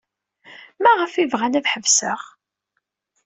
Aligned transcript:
Maɣef 0.81 1.13
ay 1.13 1.27
bɣan 1.31 1.57
ad 1.59 1.65
ḥebseɣ? 1.73 2.21